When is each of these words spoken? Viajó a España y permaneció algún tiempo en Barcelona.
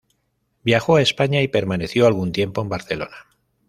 Viajó 0.63 0.95
a 0.95 1.01
España 1.03 1.43
y 1.43 1.47
permaneció 1.47 2.07
algún 2.07 2.31
tiempo 2.31 2.63
en 2.63 2.69
Barcelona. 2.69 3.27